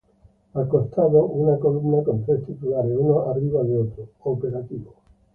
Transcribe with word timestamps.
Al 0.55 0.67
costado 0.67 1.25
una 1.25 1.59
columna 1.59 2.03
con 2.03 2.25
tres 2.25 2.43
titulares, 2.43 2.91
uno 2.97 3.29
arriba 3.29 3.61
de 3.61 3.77
otro: 3.77 4.09
“Operativo. 4.23 4.95